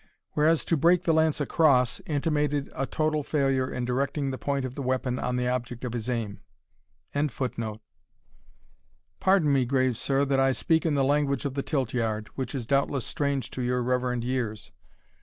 Whereas 0.31 0.65
to 0.65 0.75
break 0.75 1.03
the 1.03 1.13
lance 1.13 1.39
across, 1.39 2.01
intimated 2.07 2.71
a 2.73 2.87
total 2.87 3.21
failure 3.21 3.71
in 3.71 3.85
directing 3.85 4.31
the 4.31 4.39
point 4.39 4.65
of 4.65 4.73
the 4.73 4.81
weapon 4.81 5.19
on 5.19 5.35
the 5.35 5.47
object 5.47 5.85
of 5.85 5.93
his 5.93 6.09
aim.] 6.09 6.39
Pardon 9.19 9.53
me, 9.53 9.63
grave 9.63 9.95
sir, 9.95 10.25
that 10.25 10.39
I 10.39 10.53
speak 10.53 10.87
in 10.87 10.95
the 10.95 11.03
language 11.03 11.45
of 11.45 11.53
the 11.53 11.61
tilt 11.61 11.93
yard, 11.93 12.29
which 12.33 12.55
is 12.55 12.65
doubtless 12.65 13.05
strange 13.05 13.51
to 13.51 13.61
your 13.61 13.83
reverend 13.83 14.23
years. 14.23 14.71